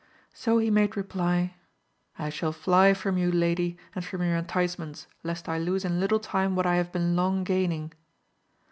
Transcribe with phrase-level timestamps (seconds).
[0.33, 1.57] So he made reply,
[2.17, 5.99] I shall fly from you lady and from your entice ments lest I lose in
[5.99, 7.93] little time what I have been long gaining.